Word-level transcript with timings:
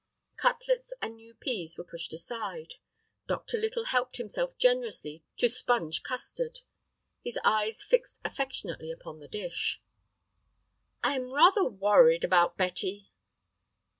Cutlets 0.35 0.95
and 0.99 1.15
new 1.15 1.35
pease 1.35 1.77
were 1.77 1.83
pushed 1.83 2.11
aside. 2.11 2.73
Dr. 3.27 3.59
Little 3.59 3.83
helped 3.85 4.17
himself 4.17 4.57
generously 4.57 5.23
to 5.37 5.47
sponge 5.47 6.01
custard, 6.01 6.61
his 7.23 7.37
eyes 7.43 7.83
fixed 7.83 8.19
affectionately 8.25 8.89
upon 8.89 9.19
the 9.19 9.27
dish. 9.27 9.79
"I 11.03 11.13
am 11.13 11.31
rather 11.31 11.65
worried 11.65 12.23
about 12.23 12.57
Betty." 12.57 13.11